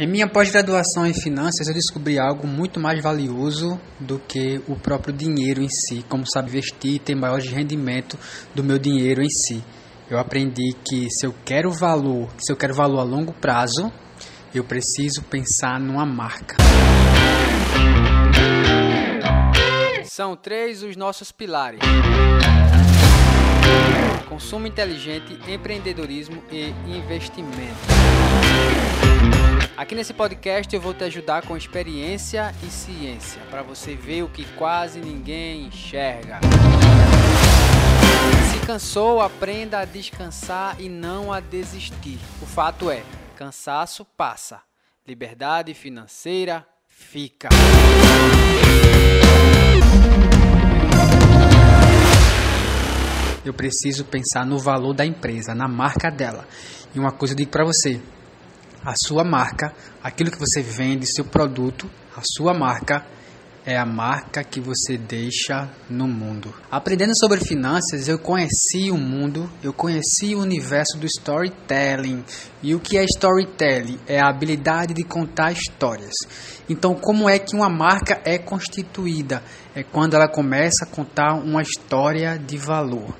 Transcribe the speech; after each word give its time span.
Em 0.00 0.06
minha 0.06 0.28
pós-graduação 0.28 1.04
em 1.04 1.12
finanças, 1.12 1.66
eu 1.66 1.74
descobri 1.74 2.20
algo 2.20 2.46
muito 2.46 2.78
mais 2.78 3.02
valioso 3.02 3.80
do 3.98 4.20
que 4.20 4.62
o 4.68 4.76
próprio 4.76 5.12
dinheiro 5.12 5.60
em 5.60 5.68
si, 5.68 6.04
como 6.08 6.22
sabe 6.24 6.50
investir 6.50 6.94
e 6.94 6.98
ter 7.00 7.16
maior 7.16 7.40
rendimento 7.40 8.16
do 8.54 8.62
meu 8.62 8.78
dinheiro 8.78 9.20
em 9.20 9.28
si. 9.28 9.60
Eu 10.08 10.20
aprendi 10.20 10.72
que 10.88 11.10
se 11.10 11.26
eu 11.26 11.34
quero 11.44 11.72
valor, 11.72 12.28
se 12.38 12.52
eu 12.52 12.56
quero 12.56 12.74
valor 12.74 13.00
a 13.00 13.02
longo 13.02 13.32
prazo, 13.32 13.92
eu 14.54 14.62
preciso 14.62 15.20
pensar 15.24 15.80
numa 15.80 16.06
marca. 16.06 16.54
São 20.04 20.36
três 20.36 20.84
os 20.84 20.94
nossos 20.94 21.32
pilares: 21.32 21.80
consumo 24.38 24.68
inteligente, 24.68 25.36
empreendedorismo 25.50 26.40
e 26.52 26.72
investimento. 26.86 27.74
Aqui 29.76 29.96
nesse 29.96 30.14
podcast 30.14 30.72
eu 30.72 30.80
vou 30.80 30.94
te 30.94 31.02
ajudar 31.02 31.44
com 31.44 31.56
experiência 31.56 32.54
e 32.62 32.66
ciência 32.66 33.42
para 33.50 33.62
você 33.62 33.96
ver 33.96 34.22
o 34.22 34.28
que 34.28 34.44
quase 34.54 35.00
ninguém 35.00 35.66
enxerga. 35.66 36.38
Se 38.52 38.64
cansou, 38.64 39.20
aprenda 39.20 39.80
a 39.80 39.84
descansar 39.84 40.80
e 40.80 40.88
não 40.88 41.32
a 41.32 41.40
desistir. 41.40 42.20
O 42.40 42.46
fato 42.46 42.92
é, 42.92 43.02
cansaço 43.34 44.04
passa, 44.04 44.62
liberdade 45.04 45.74
financeira 45.74 46.64
fica. 46.86 47.48
Eu 53.44 53.54
preciso 53.54 54.04
pensar 54.04 54.44
no 54.44 54.58
valor 54.58 54.94
da 54.94 55.06
empresa, 55.06 55.54
na 55.54 55.68
marca 55.68 56.10
dela. 56.10 56.46
E 56.94 56.98
uma 56.98 57.12
coisa 57.12 57.34
eu 57.34 57.36
digo 57.38 57.50
para 57.50 57.64
você: 57.64 58.00
a 58.84 58.94
sua 58.96 59.24
marca, 59.24 59.72
aquilo 60.02 60.30
que 60.30 60.38
você 60.38 60.62
vende, 60.62 61.06
seu 61.06 61.24
produto, 61.24 61.88
a 62.16 62.22
sua 62.24 62.52
marca 62.52 63.04
é 63.68 63.76
a 63.76 63.84
marca 63.84 64.42
que 64.42 64.62
você 64.62 64.96
deixa 64.96 65.68
no 65.90 66.08
mundo. 66.08 66.54
Aprendendo 66.70 67.14
sobre 67.14 67.38
finanças, 67.38 68.08
eu 68.08 68.18
conheci 68.18 68.90
o 68.90 68.96
mundo, 68.96 69.50
eu 69.62 69.74
conheci 69.74 70.34
o 70.34 70.40
universo 70.40 70.96
do 70.96 71.04
storytelling. 71.04 72.24
E 72.62 72.74
o 72.74 72.80
que 72.80 72.96
é 72.96 73.04
storytelling? 73.04 73.98
É 74.06 74.18
a 74.18 74.30
habilidade 74.30 74.94
de 74.94 75.04
contar 75.04 75.52
histórias. 75.52 76.14
Então, 76.66 76.94
como 76.94 77.28
é 77.28 77.38
que 77.38 77.54
uma 77.54 77.68
marca 77.68 78.18
é 78.24 78.38
constituída? 78.38 79.42
É 79.74 79.82
quando 79.82 80.14
ela 80.14 80.30
começa 80.30 80.86
a 80.86 80.88
contar 80.88 81.34
uma 81.34 81.60
história 81.60 82.38
de 82.38 82.56
valor. 82.56 83.14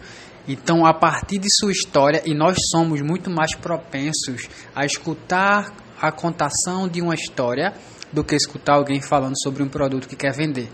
Então, 0.48 0.86
a 0.86 0.94
partir 0.94 1.36
de 1.36 1.50
sua 1.50 1.72
história, 1.72 2.22
e 2.24 2.34
nós 2.34 2.56
somos 2.70 3.02
muito 3.02 3.28
mais 3.28 3.54
propensos 3.54 4.48
a 4.74 4.86
escutar 4.86 5.74
a 6.00 6.10
contação 6.10 6.88
de 6.88 7.02
uma 7.02 7.14
história 7.14 7.74
do 8.12 8.24
que 8.24 8.34
escutar 8.34 8.74
alguém 8.74 9.00
falando 9.00 9.34
sobre 9.42 9.62
um 9.62 9.68
produto 9.68 10.08
que 10.08 10.16
quer 10.16 10.32
vender. 10.32 10.70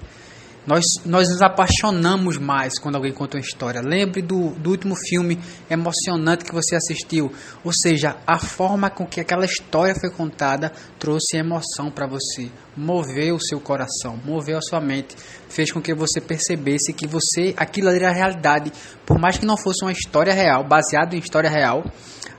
Nós, 0.66 0.86
nós 1.04 1.28
nos 1.28 1.42
apaixonamos 1.42 2.38
mais 2.38 2.78
quando 2.78 2.96
alguém 2.96 3.12
conta 3.12 3.36
uma 3.36 3.42
história. 3.42 3.82
Lembre 3.82 4.22
do, 4.22 4.52
do 4.52 4.70
último 4.70 4.96
filme 4.96 5.38
emocionante 5.68 6.42
que 6.42 6.54
você 6.54 6.74
assistiu. 6.74 7.30
Ou 7.62 7.70
seja, 7.70 8.16
a 8.26 8.38
forma 8.38 8.88
com 8.88 9.06
que 9.06 9.20
aquela 9.20 9.44
história 9.44 9.94
foi 9.94 10.10
contada 10.10 10.72
trouxe 10.98 11.36
emoção 11.36 11.90
para 11.90 12.06
você. 12.06 12.50
Moveu 12.74 13.36
o 13.36 13.40
seu 13.40 13.60
coração, 13.60 14.18
moveu 14.24 14.56
a 14.56 14.62
sua 14.62 14.80
mente. 14.80 15.14
Fez 15.50 15.70
com 15.70 15.82
que 15.82 15.94
você 15.94 16.18
percebesse 16.18 16.94
que 16.94 17.06
você, 17.06 17.52
aquilo 17.58 17.90
ali 17.90 17.98
era 17.98 18.10
realidade. 18.10 18.72
Por 19.04 19.18
mais 19.18 19.36
que 19.36 19.44
não 19.44 19.58
fosse 19.58 19.84
uma 19.84 19.92
história 19.92 20.32
real, 20.32 20.66
baseado 20.66 21.12
em 21.12 21.18
história 21.18 21.50
real, 21.50 21.84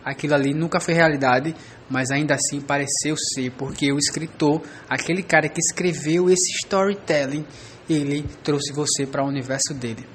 aquilo 0.05 0.35
ali 0.35 0.53
nunca 0.53 0.79
foi 0.79 0.93
realidade, 0.93 1.55
mas 1.89 2.11
ainda 2.11 2.35
assim 2.35 2.61
pareceu 2.61 3.15
ser, 3.17 3.51
porque 3.57 3.91
o 3.91 3.97
escritor, 3.97 4.61
aquele 4.87 5.23
cara 5.23 5.49
que 5.49 5.59
escreveu 5.59 6.29
esse 6.29 6.51
storytelling, 6.63 7.43
ele 7.89 8.23
trouxe 8.43 8.71
você 8.71 9.05
para 9.07 9.23
o 9.23 9.27
universo 9.27 9.73
dele. 9.73 10.05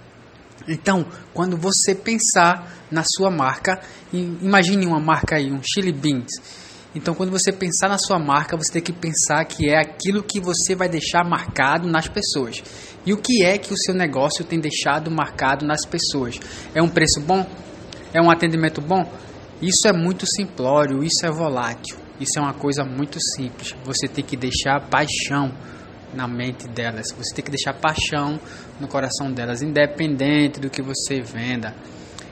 Então, 0.68 1.04
quando 1.34 1.56
você 1.56 1.94
pensar 1.94 2.86
na 2.90 3.02
sua 3.02 3.30
marca, 3.30 3.80
imagine 4.12 4.86
uma 4.86 5.00
marca 5.00 5.36
aí, 5.36 5.50
um 5.50 5.60
Chili 5.62 5.92
Beans. 5.92 6.30
Então, 6.94 7.14
quando 7.14 7.30
você 7.30 7.52
pensar 7.52 7.88
na 7.88 7.98
sua 7.98 8.18
marca, 8.18 8.56
você 8.56 8.72
tem 8.72 8.82
que 8.82 8.92
pensar 8.92 9.44
que 9.44 9.70
é 9.70 9.78
aquilo 9.78 10.22
que 10.22 10.40
você 10.40 10.74
vai 10.74 10.88
deixar 10.88 11.24
marcado 11.24 11.88
nas 11.88 12.08
pessoas. 12.08 12.62
E 13.06 13.12
o 13.12 13.16
que 13.16 13.44
é 13.44 13.56
que 13.58 13.72
o 13.72 13.76
seu 13.76 13.94
negócio 13.94 14.44
tem 14.44 14.60
deixado 14.60 15.10
marcado 15.10 15.64
nas 15.64 15.86
pessoas? 15.86 16.38
É 16.74 16.82
um 16.82 16.88
preço 16.88 17.20
bom? 17.20 17.46
É 18.12 18.20
um 18.20 18.30
atendimento 18.30 18.80
bom? 18.80 19.08
Isso 19.62 19.86
é 19.86 19.92
muito 19.92 20.26
simplório, 20.26 21.04
isso 21.04 21.26
é 21.26 21.30
volátil, 21.30 21.96
isso 22.18 22.38
é 22.38 22.40
uma 22.40 22.54
coisa 22.54 22.84
muito 22.84 23.18
simples. 23.20 23.74
Você 23.84 24.08
tem 24.08 24.24
que 24.24 24.36
deixar 24.36 24.80
paixão 24.88 25.52
na 26.14 26.26
mente 26.26 26.66
delas. 26.68 27.06
Você 27.16 27.34
tem 27.34 27.44
que 27.44 27.50
deixar 27.50 27.74
paixão 27.74 28.40
no 28.80 28.88
coração 28.88 29.30
delas, 29.30 29.62
independente 29.62 30.60
do 30.60 30.70
que 30.70 30.82
você 30.82 31.20
venda. 31.20 31.74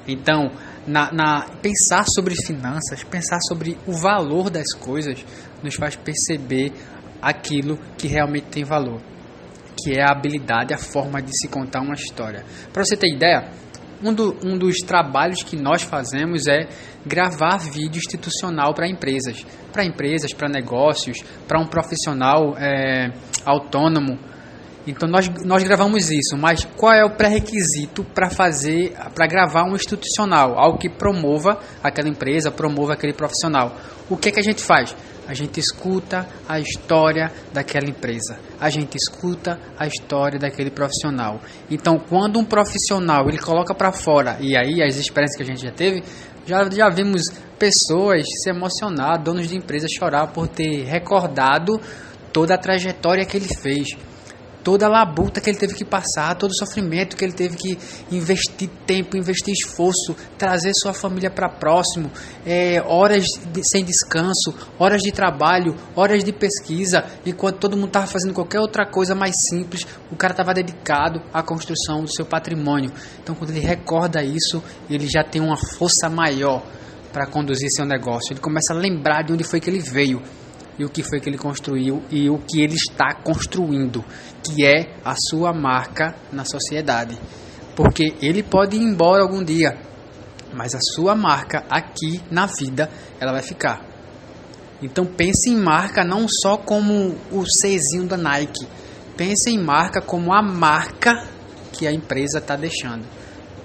Então, 0.07 0.51
na, 0.87 1.13
na, 1.13 1.47
pensar 1.61 2.05
sobre 2.07 2.35
finanças, 2.47 3.05
pensar 3.05 3.39
sobre 3.47 3.77
o 3.87 3.93
valor 3.93 4.49
das 4.49 4.73
coisas, 4.73 5.23
nos 5.63 5.75
faz 5.75 5.97
perceber 5.97 6.73
aquilo 7.21 7.79
que 7.99 8.09
realmente 8.09 8.47
tem 8.47 8.65
valor, 8.65 9.01
que 9.77 9.93
é 9.93 10.03
a 10.03 10.13
habilidade, 10.13 10.73
a 10.73 10.79
forma 10.79 11.21
de 11.21 11.37
se 11.37 11.49
contar 11.49 11.83
uma 11.83 11.95
história. 11.95 12.45
Para 12.73 12.85
você 12.85 12.97
ter 12.97 13.15
ideia, 13.15 13.51
um, 14.03 14.15
do, 14.15 14.37
um 14.45 14.57
dos 14.57 14.77
trabalhos 14.79 15.43
que 15.43 15.57
nós 15.57 15.83
fazemos 15.83 16.47
é 16.47 16.69
gravar 17.05 17.59
vídeo 17.59 17.99
institucional 17.99 18.75
para 18.75 18.89
empresas, 18.89 19.45
para 19.73 19.85
empresas, 19.85 20.33
para 20.33 20.49
negócios, 20.49 21.19
para 21.47 21.61
um 21.61 21.67
profissional 21.67 22.57
é, 22.57 23.13
autônomo. 23.45 24.19
Então 24.87 25.09
nós, 25.09 25.29
nós 25.45 25.63
gravamos 25.63 26.11
isso, 26.11 26.37
mas 26.37 26.65
qual 26.77 26.93
é 26.93 27.05
o 27.05 27.11
pré-requisito 27.11 28.05
para 28.05 28.31
fazer, 28.31 28.93
para 29.15 29.27
gravar 29.27 29.65
um 29.65 29.75
institucional, 29.75 30.59
algo 30.59 30.79
que 30.79 30.89
promova 30.89 31.59
aquela 31.83 32.09
empresa, 32.09 32.51
promova 32.51 32.95
aquele 32.95 33.13
profissional? 33.13 33.77
O 34.09 34.17
que 34.17 34.31
é 34.31 34.33
que 34.33 34.41
a 34.41 34.43
gente 34.43 34.63
faz? 34.63 34.95
A 35.29 35.35
gente 35.35 35.61
escuta 35.61 36.27
a 36.49 36.59
história 36.59 37.31
daquela 37.53 37.87
empresa. 37.87 38.39
A 38.59 38.71
gente 38.71 38.97
escuta 38.97 39.61
a 39.79 39.87
história 39.87 40.39
daquele 40.39 40.71
profissional. 40.71 41.39
Então, 41.71 41.99
quando 41.99 42.39
um 42.39 42.45
profissional 42.45 43.29
ele 43.29 43.37
coloca 43.37 43.75
para 43.75 43.93
fora, 43.93 44.39
e 44.41 44.57
aí 44.57 44.83
as 44.83 44.97
experiências 44.97 45.37
que 45.37 45.43
a 45.43 45.47
gente 45.47 45.61
já 45.61 45.71
teve, 45.71 46.03
já, 46.47 46.67
já 46.71 46.89
vimos 46.89 47.25
pessoas 47.59 48.23
se 48.43 48.49
emocionar, 48.49 49.23
donos 49.23 49.49
de 49.49 49.55
empresas 49.55 49.91
chorar 49.93 50.29
por 50.29 50.49
ter 50.49 50.85
recordado 50.85 51.79
toda 52.33 52.55
a 52.55 52.59
trajetória 52.59 53.27
que 53.27 53.37
ele 53.37 53.49
fez 53.61 53.89
toda 54.63 54.87
a 54.87 54.89
labuta 54.89 55.41
que 55.41 55.49
ele 55.49 55.59
teve 55.59 55.75
que 55.75 55.85
passar, 55.85 56.35
todo 56.37 56.51
o 56.51 56.55
sofrimento 56.55 57.17
que 57.17 57.25
ele 57.25 57.33
teve 57.33 57.57
que 57.57 57.79
investir 58.11 58.69
tempo, 58.87 59.17
investir 59.17 59.55
esforço, 59.55 60.15
trazer 60.37 60.75
sua 60.75 60.93
família 60.93 61.31
para 61.31 61.49
próximo, 61.49 62.11
é, 62.45 62.83
horas 62.87 63.25
de, 63.53 63.69
sem 63.69 63.85
descanso, 63.85 64.55
horas 64.79 65.03
de 65.03 65.13
trabalho, 65.13 65.75
horas 65.97 66.25
de 66.25 66.33
pesquisa, 66.33 67.05
enquanto 67.25 67.59
todo 67.59 67.77
mundo 67.77 67.89
estava 67.89 68.07
fazendo 68.07 68.35
qualquer 68.35 68.61
outra 68.61 68.87
coisa 68.87 69.15
mais 69.15 69.35
simples, 69.49 69.87
o 70.11 70.17
cara 70.17 70.33
estava 70.33 70.53
dedicado 70.53 71.23
à 71.33 71.43
construção 71.43 72.03
do 72.03 72.13
seu 72.13 72.27
patrimônio. 72.27 72.93
Então, 73.23 73.35
quando 73.35 73.51
ele 73.51 73.61
recorda 73.61 74.23
isso, 74.23 74.63
ele 74.89 75.09
já 75.09 75.23
tem 75.23 75.41
uma 75.41 75.57
força 75.57 76.09
maior 76.09 76.63
para 77.13 77.27
conduzir 77.27 77.71
seu 77.71 77.87
negócio. 77.87 78.33
Ele 78.33 78.41
começa 78.41 78.73
a 78.73 78.77
lembrar 78.77 79.23
de 79.23 79.33
onde 79.33 79.45
foi 79.45 79.61
que 79.61 79.71
ele 79.71 79.81
veio 79.81 80.23
e 80.79 80.85
o 80.85 80.89
que 80.89 81.03
foi 81.03 81.21
que 81.21 81.29
ele 81.29 81.39
construiu 81.39 82.03
e 82.11 82.31
o 82.31 82.39
que 82.39 82.61
ele 82.61 82.75
está 82.75 83.15
construindo, 83.15 84.05
que 84.43 84.65
é 84.65 84.97
a 85.05 85.15
sua 85.17 85.53
marca 85.53 86.15
na 86.33 86.45
sociedade. 86.45 87.19
Porque 87.75 88.15
ele 88.21 88.43
pode 88.43 88.77
ir 88.77 88.83
embora 88.83 89.23
algum 89.23 89.43
dia, 89.43 89.77
mas 90.53 90.75
a 90.75 90.81
sua 90.81 91.15
marca 91.15 91.65
aqui 91.69 92.21
na 92.31 92.47
vida, 92.47 92.91
ela 93.21 93.33
vai 93.33 93.43
ficar. 93.43 93.85
Então 94.81 95.05
pense 95.05 95.51
em 95.51 95.57
marca 95.57 96.05
não 96.05 96.27
só 96.29 96.57
como 96.57 97.17
o 97.33 97.45
Czinho 97.45 98.07
da 98.07 98.17
Nike, 98.17 98.67
pense 99.17 99.51
em 99.51 99.59
marca 99.59 100.01
como 100.01 100.33
a 100.33 100.41
marca 100.41 101.27
que 101.73 101.87
a 101.87 101.93
empresa 101.93 102.39
está 102.39 102.55
deixando. 102.55 103.05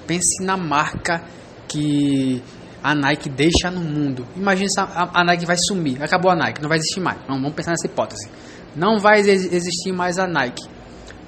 Pense 0.07 0.43
na 0.43 0.57
marca 0.57 1.23
que 1.67 2.41
a 2.83 2.93
Nike 2.93 3.29
deixa 3.29 3.71
no 3.71 3.79
mundo. 3.79 4.27
Imagina 4.35 4.67
se 4.67 4.79
a, 4.79 5.09
a, 5.13 5.23
Nike 5.23 5.45
vai 5.45 5.55
sumir, 5.57 6.03
acabou 6.03 6.29
a 6.29 6.35
Nike, 6.35 6.61
não 6.61 6.67
vai 6.67 6.77
existir 6.77 6.99
mais. 6.99 7.17
Vamos 7.27 7.53
pensar 7.53 7.71
nessa 7.71 7.87
hipótese. 7.87 8.29
Não 8.75 8.99
vai 8.99 9.19
existir 9.21 9.93
mais 9.93 10.19
a 10.19 10.27
Nike, 10.27 10.67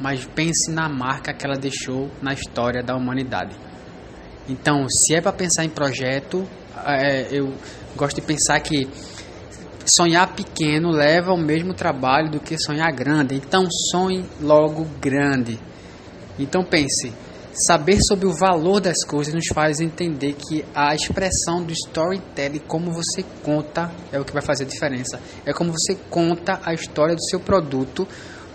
mas 0.02 0.26
pense 0.26 0.70
na 0.72 0.90
marca 0.90 1.34
que 1.34 1.46
ela 1.46 1.56
deixou 1.56 2.12
na 2.22 2.34
história 2.34 2.84
da 2.84 2.96
humanidade. 2.96 3.56
Então, 4.50 4.86
se 4.90 5.16
é 5.16 5.22
para 5.22 5.32
pensar 5.32 5.64
em 5.64 5.70
projeto, 5.70 6.46
é, 6.86 7.28
eu 7.32 7.54
gosto 7.96 8.18
de 8.18 8.22
pensar 8.22 8.60
que 8.60 8.88
sonhar 9.86 10.36
pequeno 10.36 10.92
leva 10.92 11.32
ao 11.32 11.38
mesmo 11.38 11.74
trabalho 11.74 12.30
do 12.30 12.40
que 12.40 12.58
sonhar 12.58 12.92
grande. 12.92 13.36
Então, 13.36 13.66
sonhe 13.92 14.26
logo 14.42 14.86
grande. 15.00 15.58
Então, 16.38 16.64
pense 16.64 17.14
Saber 17.58 18.02
sobre 18.02 18.28
o 18.28 18.34
valor 18.34 18.82
das 18.82 19.06
coisas 19.06 19.34
nos 19.34 19.48
faz 19.48 19.80
entender 19.80 20.34
que 20.34 20.66
a 20.76 20.94
expressão 20.94 21.64
do 21.64 21.72
storytelling, 21.72 22.60
como 22.60 22.92
você 22.92 23.24
conta, 23.42 23.90
é 24.12 24.20
o 24.20 24.26
que 24.26 24.34
vai 24.34 24.42
fazer 24.42 24.66
a 24.66 24.68
diferença. 24.68 25.22
É 25.46 25.54
como 25.54 25.72
você 25.72 25.96
conta 26.10 26.60
a 26.66 26.74
história 26.74 27.16
do 27.16 27.24
seu 27.24 27.40
produto. 27.40 28.06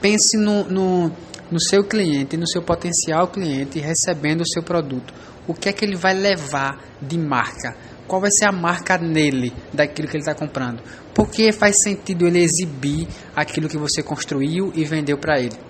Pense 0.03 0.37
no, 0.37 0.65
no, 0.65 1.11
no 1.51 1.59
seu 1.59 1.83
cliente, 1.83 2.37
no 2.37 2.47
seu 2.47 2.61
potencial 2.61 3.29
cliente 3.29 3.79
recebendo 3.79 4.43
o 4.43 4.47
seu 4.47 4.63
produto. 4.63 5.15
O 5.49 5.55
que 5.55 5.71
é 5.71 5.73
que 5.73 5.83
ele 5.83 5.97
vai 5.97 6.13
levar 6.13 6.79
de 7.01 7.17
marca? 7.17 7.75
Qual 8.07 8.21
vai 8.21 8.31
ser 8.31 8.45
a 8.45 8.53
marca 8.53 8.99
nele 8.99 9.51
daquilo 9.73 10.09
que 10.09 10.17
ele 10.19 10.25
está 10.25 10.35
comprando? 10.35 10.83
Por 11.15 11.31
que 11.31 11.51
faz 11.53 11.81
sentido 11.83 12.27
ele 12.27 12.41
exibir 12.41 13.09
aquilo 13.35 13.67
que 13.67 13.79
você 13.79 14.03
construiu 14.03 14.71
e 14.75 14.85
vendeu 14.85 15.17
para 15.17 15.41
ele? 15.41 15.70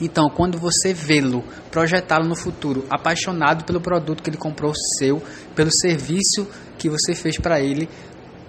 Então, 0.00 0.28
quando 0.28 0.58
você 0.58 0.92
vê-lo, 0.92 1.44
projetá-lo 1.70 2.26
no 2.26 2.36
futuro, 2.36 2.84
apaixonado 2.90 3.64
pelo 3.64 3.80
produto 3.80 4.22
que 4.22 4.30
ele 4.30 4.36
comprou 4.36 4.72
seu, 4.98 5.22
pelo 5.54 5.70
serviço 5.70 6.48
que 6.76 6.88
você 6.88 7.14
fez 7.14 7.38
para 7.38 7.60
ele, 7.60 7.88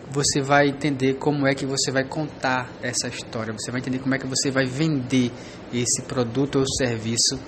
você 0.09 0.41
vai 0.41 0.67
entender 0.69 1.15
como 1.15 1.47
é 1.47 1.53
que 1.53 1.65
você 1.65 1.91
vai 1.91 2.03
contar 2.03 2.69
essa 2.81 3.07
história, 3.07 3.53
você 3.53 3.71
vai 3.71 3.81
entender 3.81 3.99
como 3.99 4.15
é 4.15 4.17
que 4.17 4.27
você 4.27 4.49
vai 4.49 4.65
vender 4.65 5.31
esse 5.73 6.01
produto 6.03 6.59
ou 6.59 6.65
serviço 6.67 7.39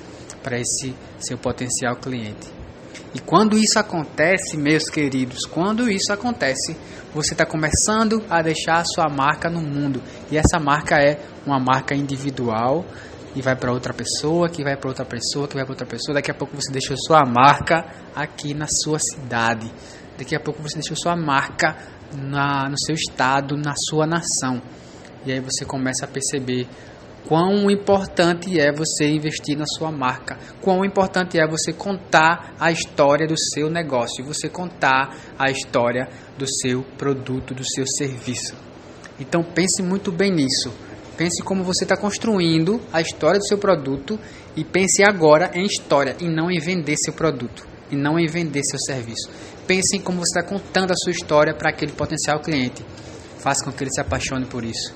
para 0.43 0.59
esse 0.59 0.93
seu 1.19 1.37
potencial 1.37 1.95
cliente. 1.95 2.57
E 3.13 3.19
quando 3.19 3.57
isso 3.57 3.79
acontece, 3.79 4.57
meus 4.57 4.89
queridos, 4.89 5.45
quando 5.45 5.89
isso 5.89 6.11
acontece, 6.11 6.75
você 7.13 7.33
está 7.33 7.45
começando 7.45 8.23
a 8.29 8.41
deixar 8.41 8.79
a 8.79 8.85
sua 8.85 9.09
marca 9.09 9.49
no 9.49 9.61
mundo. 9.61 10.01
E 10.29 10.37
essa 10.37 10.59
marca 10.59 10.97
é 10.97 11.19
uma 11.45 11.59
marca 11.59 11.95
individual, 11.95 12.85
e 13.37 13.41
vai 13.41 13.55
para 13.55 13.71
outra 13.71 13.93
pessoa, 13.93 14.49
que 14.49 14.63
vai 14.63 14.75
para 14.75 14.89
outra 14.89 15.05
pessoa, 15.05 15.47
que 15.47 15.53
vai 15.53 15.63
para 15.63 15.73
outra 15.73 15.85
pessoa. 15.85 16.15
Daqui 16.15 16.31
a 16.31 16.33
pouco 16.33 16.55
você 16.55 16.71
deixou 16.71 16.97
sua 16.97 17.23
marca 17.23 17.85
aqui 18.15 18.55
na 18.55 18.65
sua 18.67 18.97
cidade. 18.97 19.71
Daqui 20.17 20.35
a 20.35 20.39
pouco 20.39 20.59
você 20.63 20.73
deixou 20.73 20.97
sua 20.97 21.15
marca 21.15 21.77
na, 22.15 22.67
no 22.67 22.77
seu 22.79 22.95
estado, 22.95 23.55
na 23.55 23.75
sua 23.75 24.07
nação. 24.07 24.59
E 25.23 25.31
aí 25.31 25.39
você 25.39 25.65
começa 25.65 26.05
a 26.05 26.07
perceber 26.07 26.67
quão 27.27 27.69
importante 27.69 28.59
é 28.59 28.71
você 28.71 29.07
investir 29.07 29.55
na 29.55 29.65
sua 29.67 29.91
marca, 29.91 30.39
quão 30.59 30.83
importante 30.83 31.37
é 31.37 31.47
você 31.47 31.71
contar 31.71 32.55
a 32.59 32.71
história 32.71 33.27
do 33.27 33.37
seu 33.37 33.69
negócio, 33.69 34.25
você 34.25 34.49
contar 34.49 35.15
a 35.37 35.51
história 35.51 36.09
do 36.39 36.47
seu 36.47 36.81
produto, 36.97 37.53
do 37.53 37.63
seu 37.63 37.85
serviço. 37.85 38.55
Então 39.19 39.43
pense 39.43 39.83
muito 39.83 40.11
bem 40.11 40.31
nisso. 40.31 40.86
Pense 41.17 41.41
como 41.41 41.63
você 41.63 41.83
está 41.83 41.97
construindo 41.97 42.79
a 42.93 43.01
história 43.01 43.39
do 43.39 43.47
seu 43.47 43.57
produto 43.57 44.19
e 44.55 44.63
pense 44.63 45.03
agora 45.03 45.49
em 45.55 45.65
história 45.65 46.15
e 46.21 46.27
não 46.27 46.51
em 46.51 46.59
vender 46.59 46.95
seu 46.95 47.11
produto 47.11 47.67
e 47.91 47.95
não 47.95 48.19
em 48.19 48.27
vender 48.27 48.63
seu 48.63 48.77
serviço. 48.79 49.27
Pense 49.65 49.97
em 49.97 50.01
como 50.01 50.19
você 50.19 50.39
está 50.39 50.47
contando 50.47 50.91
a 50.91 50.95
sua 50.95 51.11
história 51.11 51.55
para 51.55 51.71
aquele 51.71 51.91
potencial 51.93 52.39
cliente. 52.39 52.85
Faça 53.39 53.65
com 53.65 53.71
que 53.71 53.83
ele 53.83 53.91
se 53.91 53.99
apaixone 53.99 54.45
por 54.45 54.63
isso, 54.63 54.93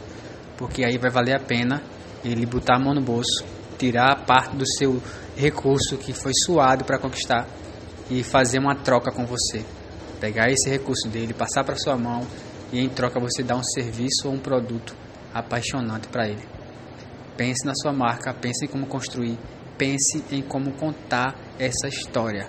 porque 0.58 0.86
aí 0.86 0.96
vai 1.00 1.10
valer 1.10 1.36
a 1.36 1.40
pena 1.40 1.82
ele 2.24 2.46
botar 2.46 2.76
a 2.76 2.80
mão 2.80 2.94
no 2.94 3.02
bolso, 3.02 3.44
tirar 3.80 4.24
parte 4.24 4.56
do 4.56 4.68
seu 4.78 5.02
recurso 5.36 5.98
que 5.98 6.14
foi 6.14 6.34
suado 6.36 6.86
para 6.86 7.00
conquistar 7.00 7.48
e 8.12 8.22
fazer 8.22 8.60
uma 8.60 8.76
troca 8.76 9.12
com 9.12 9.26
você. 9.26 9.66
Pegar 10.20 10.52
esse 10.52 10.70
recurso 10.70 11.08
dele, 11.10 11.34
passar 11.34 11.64
para 11.64 11.76
sua 11.76 11.98
mão 11.98 12.22
e 12.72 12.80
em 12.80 12.90
troca 12.90 13.20
você 13.20 13.42
dar 13.42 13.56
um 13.56 13.64
serviço 13.64 14.28
ou 14.28 14.36
um 14.36 14.40
produto 14.40 14.96
apaixonante 15.34 16.08
para 16.08 16.28
ele. 16.28 16.46
Pense 17.38 17.66
na 17.66 17.74
sua 17.76 17.94
marca, 17.94 18.34
pense 18.34 18.66
em 18.66 18.68
como 18.68 18.86
construir, 18.86 19.38
pense 19.78 20.24
em 20.32 20.42
como 20.42 20.74
contar 20.74 21.36
essa 21.58 21.88
história. 21.88 22.48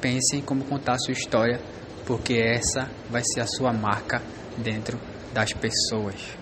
Pense 0.00 0.36
em 0.36 0.40
como 0.40 0.64
contar 0.64 0.92
a 0.92 0.98
sua 0.98 1.12
história, 1.12 1.60
porque 2.06 2.34
essa 2.34 2.90
vai 3.10 3.22
ser 3.24 3.40
a 3.40 3.46
sua 3.46 3.72
marca 3.72 4.22
dentro 4.56 4.98
das 5.32 5.52
pessoas. 5.52 6.36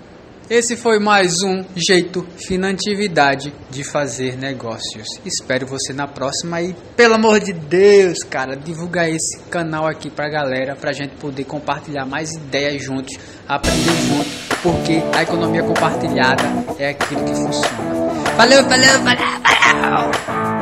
Esse 0.48 0.76
foi 0.76 1.00
mais 1.00 1.42
um 1.42 1.64
jeito 1.74 2.24
Finantividade 2.36 3.52
de 3.68 3.82
fazer 3.82 4.36
negócios. 4.38 5.08
Espero 5.24 5.66
você 5.66 5.92
na 5.92 6.06
próxima 6.06 6.62
e 6.62 6.72
pelo 6.96 7.14
amor 7.14 7.40
de 7.40 7.52
Deus, 7.52 8.18
cara, 8.22 8.56
divulga 8.56 9.08
esse 9.08 9.40
canal 9.50 9.88
aqui 9.88 10.08
pra 10.08 10.28
galera, 10.28 10.76
pra 10.76 10.92
gente 10.92 11.16
poder 11.16 11.44
compartilhar 11.44 12.06
mais 12.06 12.30
ideias 12.30 12.80
juntos, 12.80 13.18
aprender 13.48 13.96
junto, 14.06 14.30
porque 14.62 15.02
a 15.16 15.22
economia 15.24 15.64
compartilhada 15.64 16.44
é 16.78 16.90
aquilo 16.90 17.24
que 17.24 17.34
funciona. 17.34 18.06
Valeu, 18.36 18.62
valeu, 18.68 19.02
valeu, 19.02 19.26
valeu! 19.42 20.55